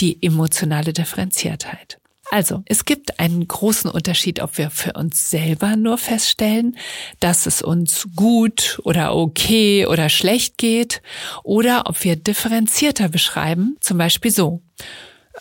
die 0.00 0.22
emotionale 0.22 0.92
Differenziertheit? 0.92 1.98
Also, 2.30 2.62
es 2.66 2.84
gibt 2.84 3.20
einen 3.20 3.46
großen 3.46 3.90
Unterschied, 3.90 4.40
ob 4.40 4.58
wir 4.58 4.70
für 4.70 4.94
uns 4.94 5.30
selber 5.30 5.76
nur 5.76 5.96
feststellen, 5.96 6.76
dass 7.20 7.46
es 7.46 7.62
uns 7.62 8.08
gut 8.16 8.80
oder 8.84 9.14
okay 9.14 9.86
oder 9.86 10.08
schlecht 10.08 10.58
geht, 10.58 11.02
oder 11.44 11.84
ob 11.86 12.02
wir 12.02 12.16
differenzierter 12.16 13.08
beschreiben, 13.08 13.76
zum 13.80 13.98
Beispiel 13.98 14.32
so. 14.32 14.62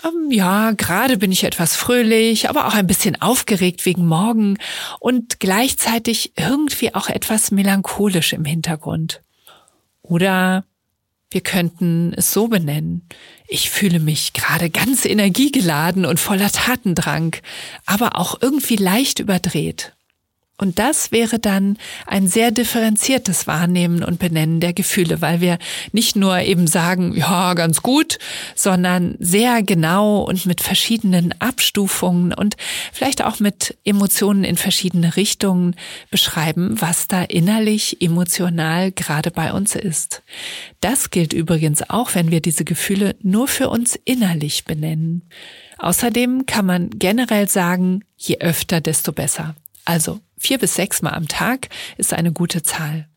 Ähm, 0.03 0.29
ja, 0.29 0.71
gerade 0.71 1.17
bin 1.17 1.31
ich 1.31 1.43
etwas 1.43 1.75
fröhlich, 1.75 2.49
aber 2.49 2.67
auch 2.67 2.73
ein 2.73 2.87
bisschen 2.87 3.21
aufgeregt 3.21 3.85
wegen 3.85 4.05
morgen 4.05 4.57
und 4.99 5.39
gleichzeitig 5.39 6.33
irgendwie 6.37 6.93
auch 6.93 7.09
etwas 7.09 7.51
melancholisch 7.51 8.33
im 8.33 8.45
Hintergrund. 8.45 9.21
Oder 10.01 10.65
wir 11.31 11.41
könnten 11.41 12.13
es 12.15 12.31
so 12.31 12.47
benennen. 12.47 13.07
Ich 13.47 13.69
fühle 13.69 13.99
mich 13.99 14.33
gerade 14.33 14.69
ganz 14.69 15.05
energiegeladen 15.05 16.05
und 16.05 16.19
voller 16.19 16.51
Tatendrang, 16.51 17.35
aber 17.85 18.17
auch 18.17 18.41
irgendwie 18.41 18.77
leicht 18.77 19.19
überdreht. 19.19 19.94
Und 20.57 20.79
das 20.79 21.11
wäre 21.11 21.37
dann 21.37 21.77
ein 22.07 22.27
sehr 22.27 22.49
differenziertes 22.49 23.45
Wahrnehmen 23.45 24.03
und 24.03 24.19
Benennen 24.19 24.61
der 24.61 24.71
Gefühle, 24.71 25.19
weil 25.21 25.41
wir 25.41 25.57
nicht 25.91 26.15
nur 26.15 26.39
eben 26.39 26.65
sagen, 26.65 27.13
ja, 27.13 27.53
ganz 27.55 27.81
gut, 27.81 28.19
sondern 28.55 29.15
sehr 29.19 29.63
genau 29.63 30.21
und 30.21 30.45
mit 30.45 30.61
verschiedenen 30.61 31.33
Abstufungen 31.41 32.33
und 32.33 32.55
vielleicht 32.93 33.21
auch 33.21 33.41
mit 33.41 33.77
Emotionen 33.83 34.45
in 34.45 34.55
verschiedene 34.55 35.17
Richtungen 35.17 35.75
beschreiben, 36.09 36.79
was 36.79 37.09
da 37.09 37.23
innerlich, 37.23 38.01
emotional 38.01 38.93
gerade 38.93 39.31
bei 39.31 39.51
uns 39.51 39.75
ist. 39.75 40.23
Das 40.79 41.09
gilt 41.09 41.33
übrigens 41.33 41.89
auch, 41.89 42.15
wenn 42.15 42.31
wir 42.31 42.39
diese 42.39 42.63
Gefühle 42.63 43.17
nur 43.21 43.49
für 43.49 43.67
uns 43.69 43.99
innerlich 44.05 44.63
benennen. 44.63 45.23
Außerdem 45.79 46.45
kann 46.45 46.65
man 46.65 46.89
generell 46.91 47.49
sagen, 47.49 48.05
je 48.15 48.37
öfter, 48.39 48.79
desto 48.79 49.11
besser. 49.11 49.55
Also 49.83 50.19
vier 50.37 50.57
bis 50.57 50.75
sechs 50.75 51.01
Mal 51.01 51.13
am 51.13 51.27
Tag 51.27 51.69
ist 51.97 52.13
eine 52.13 52.31
gute 52.31 52.63
Zahl. 52.63 53.07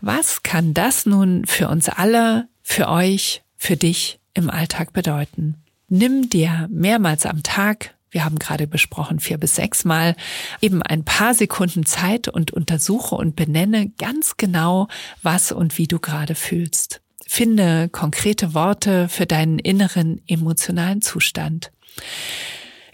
Was 0.00 0.42
kann 0.42 0.74
das 0.74 1.06
nun 1.06 1.46
für 1.46 1.68
uns 1.68 1.88
alle, 1.88 2.48
für 2.62 2.88
euch, 2.88 3.42
für 3.56 3.76
dich 3.76 4.20
im 4.34 4.50
Alltag 4.50 4.92
bedeuten? 4.92 5.62
Nimm 5.88 6.28
dir 6.28 6.68
mehrmals 6.70 7.26
am 7.26 7.42
Tag, 7.42 7.94
wir 8.10 8.24
haben 8.24 8.38
gerade 8.38 8.66
besprochen, 8.66 9.20
vier 9.20 9.38
bis 9.38 9.56
sechs 9.56 9.84
Mal, 9.84 10.16
eben 10.60 10.82
ein 10.82 11.04
paar 11.04 11.34
Sekunden 11.34 11.86
Zeit 11.86 12.28
und 12.28 12.52
untersuche 12.52 13.14
und 13.14 13.36
benenne 13.36 13.90
ganz 13.98 14.36
genau, 14.36 14.88
was 15.22 15.50
und 15.50 15.78
wie 15.78 15.86
du 15.86 15.98
gerade 15.98 16.34
fühlst. 16.34 17.00
Finde 17.26 17.88
konkrete 17.88 18.52
Worte 18.52 19.08
für 19.08 19.26
deinen 19.26 19.58
inneren 19.58 20.20
emotionalen 20.26 21.00
Zustand. 21.00 21.72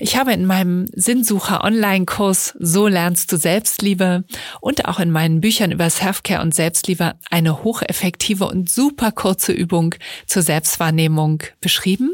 Ich 0.01 0.17
habe 0.17 0.33
in 0.33 0.47
meinem 0.47 0.87
Sinnsucher 0.95 1.65
Online-Kurs 1.65 2.55
So 2.61 2.87
lernst 2.87 3.33
du 3.33 3.37
Selbstliebe 3.37 4.23
und 4.61 4.85
auch 4.85 5.01
in 5.01 5.11
meinen 5.11 5.41
Büchern 5.41 5.73
über 5.73 5.91
Selfcare 5.91 6.41
und 6.41 6.55
Selbstliebe 6.55 7.15
eine 7.31 7.65
hocheffektive 7.65 8.47
und 8.47 8.71
super 8.71 9.11
kurze 9.11 9.51
Übung 9.51 9.97
zur 10.27 10.43
Selbstwahrnehmung 10.43 11.43
beschrieben, 11.61 12.13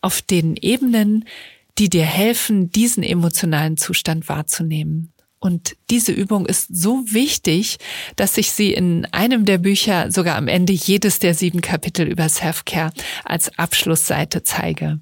auf 0.00 0.22
den 0.22 0.56
Ebenen, 0.56 1.24
die 1.78 1.88
dir 1.88 2.04
helfen, 2.04 2.70
diesen 2.70 3.04
emotionalen 3.04 3.76
Zustand 3.76 4.28
wahrzunehmen. 4.28 5.13
Und 5.44 5.76
diese 5.90 6.10
Übung 6.10 6.46
ist 6.46 6.74
so 6.74 7.04
wichtig, 7.04 7.76
dass 8.16 8.38
ich 8.38 8.52
sie 8.52 8.72
in 8.72 9.06
einem 9.12 9.44
der 9.44 9.58
Bücher 9.58 10.10
sogar 10.10 10.36
am 10.36 10.48
Ende 10.48 10.72
jedes 10.72 11.18
der 11.18 11.34
sieben 11.34 11.60
Kapitel 11.60 12.06
über 12.06 12.30
Self-Care 12.30 12.94
als 13.26 13.58
Abschlussseite 13.58 14.42
zeige. 14.42 15.00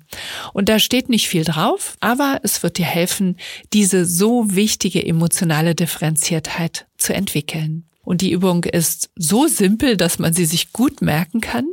Und 0.52 0.68
da 0.68 0.80
steht 0.80 1.08
nicht 1.08 1.28
viel 1.28 1.44
drauf, 1.44 1.96
aber 2.00 2.40
es 2.42 2.64
wird 2.64 2.78
dir 2.78 2.86
helfen, 2.86 3.36
diese 3.72 4.04
so 4.04 4.52
wichtige 4.52 5.06
emotionale 5.06 5.76
Differenziertheit 5.76 6.86
zu 6.98 7.14
entwickeln. 7.14 7.84
Und 8.02 8.20
die 8.20 8.32
Übung 8.32 8.64
ist 8.64 9.10
so 9.14 9.46
simpel, 9.46 9.96
dass 9.96 10.18
man 10.18 10.32
sie 10.32 10.46
sich 10.46 10.72
gut 10.72 11.02
merken 11.02 11.40
kann. 11.40 11.68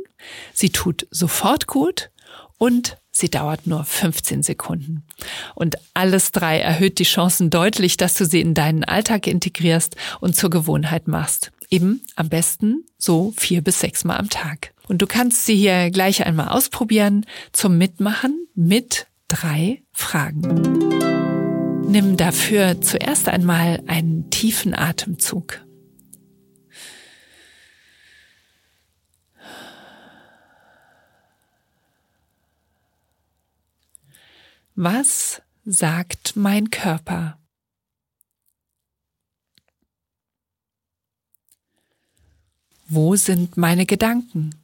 Sie 0.54 0.70
tut 0.70 1.08
sofort 1.10 1.66
gut 1.66 2.10
und 2.60 2.98
Sie 3.12 3.28
dauert 3.28 3.66
nur 3.66 3.84
15 3.84 4.42
Sekunden. 4.42 5.04
Und 5.54 5.76
alles 5.94 6.30
drei 6.30 6.60
erhöht 6.60 6.98
die 6.98 7.04
Chancen 7.04 7.50
deutlich, 7.50 7.96
dass 7.96 8.14
du 8.14 8.24
sie 8.24 8.40
in 8.40 8.54
deinen 8.54 8.84
Alltag 8.84 9.26
integrierst 9.26 9.96
und 10.20 10.36
zur 10.36 10.48
Gewohnheit 10.48 11.08
machst. 11.08 11.50
Eben 11.68 12.02
am 12.16 12.28
besten 12.28 12.84
so 12.98 13.32
vier 13.36 13.62
bis 13.62 13.80
sechs 13.80 14.04
Mal 14.04 14.16
am 14.16 14.30
Tag. 14.30 14.72
Und 14.88 15.02
du 15.02 15.06
kannst 15.06 15.44
sie 15.44 15.56
hier 15.56 15.90
gleich 15.90 16.24
einmal 16.24 16.48
ausprobieren 16.48 17.26
zum 17.52 17.78
Mitmachen 17.78 18.46
mit 18.54 19.06
drei 19.28 19.82
Fragen. 19.92 20.78
Nimm 21.86 22.16
dafür 22.16 22.80
zuerst 22.80 23.28
einmal 23.28 23.82
einen 23.86 24.30
tiefen 24.30 24.74
Atemzug. 24.74 25.60
Was 34.82 35.42
sagt 35.66 36.36
mein 36.36 36.70
Körper? 36.70 37.38
Wo 42.86 43.14
sind 43.14 43.58
meine 43.58 43.84
Gedanken? 43.84 44.58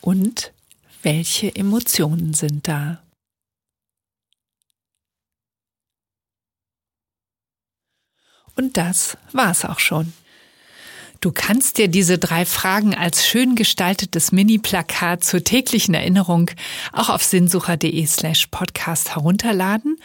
Und 0.00 0.52
welche 1.02 1.54
Emotionen 1.54 2.34
sind 2.34 2.66
da? 2.66 3.00
Und 8.56 8.76
das 8.76 9.16
war's 9.30 9.64
auch 9.64 9.78
schon. 9.78 10.12
Du 11.22 11.30
kannst 11.30 11.78
dir 11.78 11.86
diese 11.86 12.18
drei 12.18 12.44
Fragen 12.44 12.96
als 12.96 13.24
schön 13.24 13.54
gestaltetes 13.54 14.32
Mini-Plakat 14.32 15.22
zur 15.22 15.44
täglichen 15.44 15.94
Erinnerung 15.94 16.50
auch 16.92 17.10
auf 17.10 17.22
sinnsucher.de 17.22 18.04
slash 18.06 18.48
podcast 18.48 19.14
herunterladen 19.14 19.98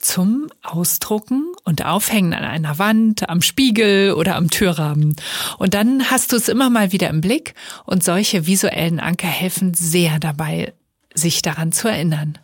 zum 0.00 0.48
Ausdrucken 0.64 1.44
und 1.62 1.84
Aufhängen 1.84 2.34
an 2.34 2.42
einer 2.42 2.80
Wand, 2.80 3.28
am 3.28 3.40
Spiegel 3.40 4.14
oder 4.14 4.34
am 4.34 4.50
Türrahmen. 4.50 5.14
Und 5.58 5.74
dann 5.74 6.10
hast 6.10 6.32
du 6.32 6.36
es 6.36 6.48
immer 6.48 6.70
mal 6.70 6.90
wieder 6.90 7.08
im 7.08 7.20
Blick 7.20 7.54
und 7.84 8.02
solche 8.02 8.48
visuellen 8.48 8.98
Anker 8.98 9.28
helfen 9.28 9.74
sehr 9.74 10.18
dabei, 10.18 10.72
sich 11.14 11.40
daran 11.42 11.70
zu 11.70 11.86
erinnern. 11.86 12.36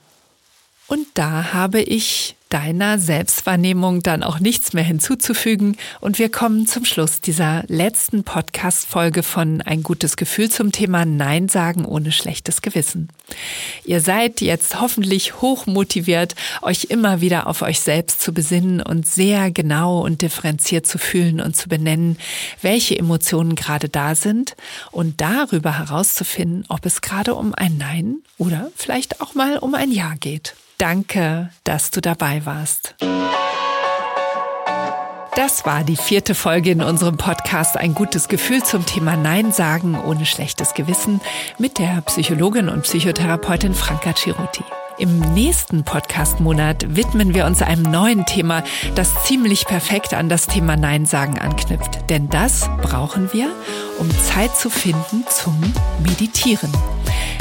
Und 0.87 1.05
da 1.15 1.53
habe 1.53 1.83
ich 1.83 2.37
deiner 2.51 2.99
Selbstwahrnehmung 2.99 4.03
dann 4.03 4.23
auch 4.23 4.41
nichts 4.41 4.73
mehr 4.73 4.85
hinzuzufügen. 4.85 5.77
Und 6.01 6.19
wir 6.19 6.31
kommen 6.31 6.67
zum 6.67 6.85
Schluss 6.85 7.21
dieser 7.21 7.65
letzten 7.69 8.25
Podcast-Folge 8.25 9.23
von 9.23 9.63
Ein 9.63 9.83
gutes 9.83 10.17
Gefühl 10.17 10.51
zum 10.51 10.73
Thema 10.73 11.05
Nein 11.05 11.49
sagen 11.49 11.85
ohne 11.85 12.13
schlechtes 12.13 12.61
Gewissen. 12.61 13.09
Ihr 13.85 14.01
seid 14.01 14.41
jetzt 14.41 14.81
hoffentlich 14.81 15.41
hoch 15.41 15.67
motiviert, 15.67 16.35
euch 16.61 16.85
immer 16.91 17.21
wieder 17.21 17.47
auf 17.47 17.63
euch 17.63 17.81
selbst 17.81 18.21
zu 18.21 18.35
besinnen 18.35 18.83
und 18.83 19.07
sehr 19.07 19.51
genau 19.53 20.01
und 20.05 20.21
differenziert 20.21 20.87
zu 20.87 20.99
fühlen 20.99 21.41
und 21.41 21.57
zu 21.57 21.69
benennen, 21.69 22.19
welche 22.63 22.99
Emotionen 22.99 23.55
gerade 23.55 23.89
da 23.89 24.17
sind 24.17 24.57
und 24.91 25.21
darüber 25.21 25.79
herauszufinden, 25.79 26.65
ob 26.69 26.85
es 26.85 27.01
gerade 27.01 27.35
um 27.35 27.55
ein 27.55 27.79
Nein 27.79 28.17
oder 28.39 28.73
vielleicht 28.75 29.21
auch 29.21 29.35
mal 29.35 29.59
um 29.59 29.75
ein 29.75 29.93
Ja 29.93 30.15
geht. 30.19 30.55
Danke, 30.81 31.51
dass 31.65 31.91
du 31.91 32.01
dabei 32.01 32.47
warst. 32.47 32.95
Das 35.37 35.67
war 35.67 35.85
die 35.85 35.99
vierte 35.99 36.35
Folge 36.35 36.71
in 36.71 36.81
unserem 36.83 37.19
Podcast 37.19 37.77
Ein 37.77 37.95
gutes 37.95 38.29
Gefühl 38.29 38.63
zum 38.63 38.87
Thema 38.87 39.15
Nein 39.15 39.53
sagen 39.53 40.01
ohne 40.03 40.25
schlechtes 40.25 40.73
Gewissen 40.73 41.21
mit 41.59 41.79
der 41.79 42.01
Psychologin 42.07 42.71
und 42.71 42.85
Psychotherapeutin 42.85 43.75
Franka 43.75 44.15
Ciruti. 44.15 44.65
Im 44.97 45.21
nächsten 45.35 45.85
Podcast-Monat 45.85 46.97
widmen 46.97 47.35
wir 47.35 47.45
uns 47.45 47.61
einem 47.61 47.83
neuen 47.83 48.25
Thema, 48.25 48.65
das 48.95 49.25
ziemlich 49.25 49.67
perfekt 49.67 50.15
an 50.15 50.31
das 50.31 50.47
Thema 50.47 50.77
Nein 50.77 51.05
sagen 51.05 51.39
anknüpft. 51.39 52.09
Denn 52.09 52.31
das 52.31 52.71
brauchen 52.81 53.35
wir, 53.35 53.51
um 53.99 54.11
Zeit 54.11 54.57
zu 54.57 54.71
finden 54.71 55.27
zum 55.29 55.61
Meditieren. 56.03 56.73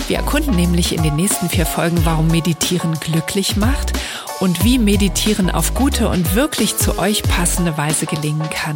Wir 0.10 0.18
erkunden 0.18 0.56
nämlich 0.56 0.96
in 0.96 1.04
den 1.04 1.16
nächsten 1.16 1.50
vier 1.50 1.68
Folgen, 1.68 2.04
warum 2.04 2.30
Meditieren 2.30 3.00
glücklich 3.00 3.56
macht 3.58 3.94
und 4.40 4.64
wie 4.64 4.80
Meditieren 4.80 5.52
auf 5.52 5.76
gute 5.76 6.10
und 6.10 6.34
wirklich 6.34 6.76
zu 6.78 6.98
euch 6.98 7.22
passende 7.22 7.78
Weise 7.78 8.08
gelingen 8.08 8.50
kann. 8.50 8.76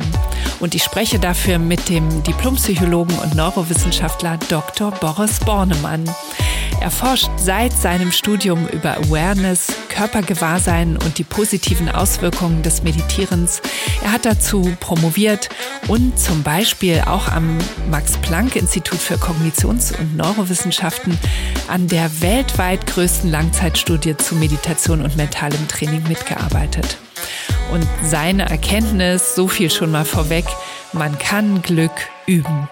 Und 0.60 0.76
ich 0.76 0.84
spreche 0.84 1.18
dafür 1.18 1.58
mit 1.58 1.90
dem 1.90 2.22
Diplompsychologen 2.22 3.18
und 3.18 3.34
Neurowissenschaftler 3.34 4.38
Dr. 4.48 4.92
Boris 4.92 5.40
Bornemann. 5.40 6.04
Er 6.82 6.92
forscht 6.92 7.30
seit 7.38 7.74
seinem 7.74 8.12
Studium 8.12 8.68
über 8.68 8.98
Awareness, 8.98 9.68
Körpergewahrsein 9.90 10.98
und 10.98 11.18
die 11.18 11.24
positiven 11.24 11.90
Auswirkungen 11.90 12.62
des 12.62 12.84
Meditierens. 12.84 13.62
Er 14.04 14.12
hat 14.12 14.26
dazu 14.26 14.76
promoviert 14.80 15.50
und 15.88 16.20
zum 16.20 16.44
Beispiel 16.44 17.02
auch 17.06 17.30
am 17.30 17.58
Max-Planck-Institut 17.90 19.00
für 19.00 19.16
Kognitions- 19.16 19.98
und 19.98 20.18
Neurowissenschaften 20.18 21.18
an 21.68 21.88
der 21.88 22.22
weltweit 22.22 22.86
größten 22.88 23.32
Langzeitstudie 23.32 24.18
zu 24.18 24.36
Meditation 24.36 25.02
und 25.02 25.16
mentalem 25.16 25.68
Training 25.68 26.04
mitgearbeitet. 26.08 26.98
Und 27.72 27.88
seine 28.04 28.50
Erkenntnis, 28.50 29.36
so 29.36 29.48
viel 29.48 29.72
schon 29.72 29.92
mal 29.92 30.06
vorweg, 30.06 30.46
man 30.92 31.18
kann 31.18 31.62
Glück 31.62 32.10
üben. 32.28 32.68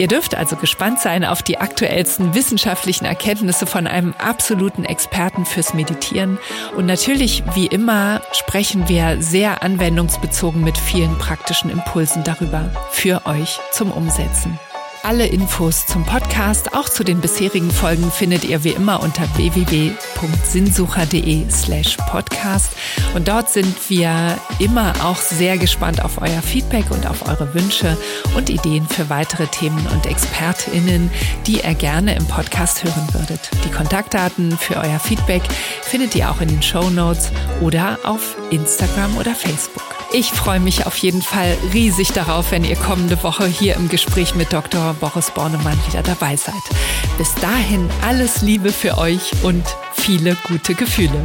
Ihr 0.00 0.08
dürft 0.08 0.34
also 0.34 0.56
gespannt 0.56 0.98
sein 0.98 1.26
auf 1.26 1.42
die 1.42 1.58
aktuellsten 1.58 2.34
wissenschaftlichen 2.34 3.04
Erkenntnisse 3.04 3.66
von 3.66 3.86
einem 3.86 4.14
absoluten 4.16 4.86
Experten 4.86 5.44
fürs 5.44 5.74
Meditieren. 5.74 6.38
Und 6.74 6.86
natürlich, 6.86 7.42
wie 7.54 7.66
immer, 7.66 8.22
sprechen 8.32 8.88
wir 8.88 9.20
sehr 9.20 9.62
anwendungsbezogen 9.62 10.64
mit 10.64 10.78
vielen 10.78 11.18
praktischen 11.18 11.68
Impulsen 11.68 12.24
darüber 12.24 12.70
für 12.92 13.26
euch 13.26 13.60
zum 13.72 13.92
Umsetzen. 13.92 14.58
Alle 15.02 15.26
Infos 15.26 15.86
zum 15.86 16.04
Podcast, 16.04 16.74
auch 16.74 16.86
zu 16.88 17.04
den 17.04 17.22
bisherigen 17.22 17.70
Folgen, 17.70 18.10
findet 18.10 18.44
ihr 18.44 18.64
wie 18.64 18.72
immer 18.72 19.02
unter 19.02 19.22
www.sinnsucher.de 19.36 21.50
slash 21.50 21.96
podcast. 22.10 22.72
Und 23.14 23.28
dort 23.28 23.48
sind 23.48 23.88
wir 23.88 24.36
immer 24.58 24.92
auch 25.02 25.16
sehr 25.16 25.56
gespannt 25.56 26.04
auf 26.04 26.20
euer 26.20 26.42
Feedback 26.42 26.90
und 26.90 27.06
auf 27.06 27.26
eure 27.26 27.54
Wünsche 27.54 27.96
und 28.36 28.50
Ideen 28.50 28.86
für 28.86 29.08
weitere 29.08 29.46
Themen 29.46 29.86
und 29.86 30.04
ExpertInnen, 30.04 31.10
die 31.46 31.62
ihr 31.62 31.74
gerne 31.74 32.14
im 32.14 32.26
Podcast 32.26 32.84
hören 32.84 33.08
würdet. 33.14 33.48
Die 33.64 33.70
Kontaktdaten 33.70 34.58
für 34.58 34.76
euer 34.76 35.00
Feedback 35.00 35.40
findet 35.82 36.14
ihr 36.14 36.30
auch 36.30 36.42
in 36.42 36.48
den 36.48 36.62
Show 36.62 36.90
Notes 36.90 37.32
oder 37.62 37.98
auf 38.04 38.36
Instagram 38.50 39.16
oder 39.16 39.34
Facebook. 39.34 39.99
Ich 40.12 40.32
freue 40.32 40.58
mich 40.58 40.86
auf 40.86 40.96
jeden 40.96 41.22
Fall 41.22 41.56
riesig 41.72 42.12
darauf, 42.12 42.50
wenn 42.50 42.64
ihr 42.64 42.74
kommende 42.74 43.22
Woche 43.22 43.46
hier 43.46 43.76
im 43.76 43.88
Gespräch 43.88 44.34
mit 44.34 44.52
Dr. 44.52 44.94
Boris 44.94 45.30
Bornemann 45.30 45.78
wieder 45.86 46.02
dabei 46.02 46.34
seid. 46.34 46.54
Bis 47.16 47.32
dahin 47.36 47.88
alles 48.02 48.42
Liebe 48.42 48.72
für 48.72 48.98
euch 48.98 49.30
und 49.44 49.64
viele 49.92 50.36
gute 50.48 50.74
Gefühle. 50.74 51.24